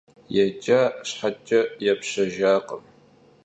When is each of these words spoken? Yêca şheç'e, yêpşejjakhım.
Yêca 0.35 0.81
şheç'e, 1.09 1.61
yêpşejjakhım. 1.85 2.83